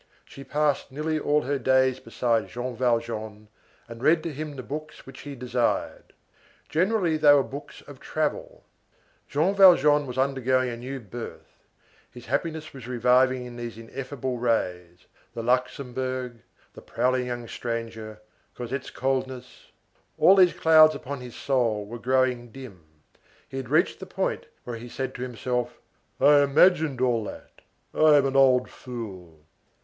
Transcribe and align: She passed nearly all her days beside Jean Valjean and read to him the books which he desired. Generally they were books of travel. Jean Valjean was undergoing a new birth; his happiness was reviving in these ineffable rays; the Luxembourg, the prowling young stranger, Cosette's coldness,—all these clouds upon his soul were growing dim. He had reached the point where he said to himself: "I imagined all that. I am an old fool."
She 0.25 0.43
passed 0.43 0.91
nearly 0.91 1.19
all 1.19 1.43
her 1.43 1.59
days 1.59 1.99
beside 1.99 2.47
Jean 2.49 2.75
Valjean 2.75 3.49
and 3.87 4.01
read 4.01 4.23
to 4.23 4.33
him 4.33 4.55
the 4.55 4.63
books 4.63 5.05
which 5.05 5.21
he 5.21 5.35
desired. 5.35 6.05
Generally 6.69 7.17
they 7.17 7.31
were 7.35 7.43
books 7.43 7.81
of 7.81 7.99
travel. 7.99 8.63
Jean 9.29 9.53
Valjean 9.53 10.07
was 10.07 10.17
undergoing 10.17 10.71
a 10.71 10.75
new 10.75 10.99
birth; 10.99 11.67
his 12.09 12.25
happiness 12.25 12.73
was 12.73 12.87
reviving 12.87 13.45
in 13.45 13.57
these 13.57 13.77
ineffable 13.77 14.39
rays; 14.39 15.05
the 15.35 15.43
Luxembourg, 15.43 16.41
the 16.73 16.81
prowling 16.81 17.27
young 17.27 17.47
stranger, 17.47 18.21
Cosette's 18.55 18.89
coldness,—all 18.89 20.35
these 20.35 20.53
clouds 20.53 20.95
upon 20.95 21.21
his 21.21 21.35
soul 21.35 21.85
were 21.85 21.99
growing 21.99 22.49
dim. 22.51 22.85
He 23.47 23.57
had 23.57 23.69
reached 23.69 23.99
the 23.99 24.07
point 24.07 24.47
where 24.63 24.77
he 24.77 24.89
said 24.89 25.13
to 25.13 25.21
himself: 25.21 25.79
"I 26.19 26.39
imagined 26.41 27.01
all 27.01 27.23
that. 27.25 27.61
I 27.93 28.15
am 28.17 28.25
an 28.25 28.35
old 28.35 28.67
fool." 28.67 29.41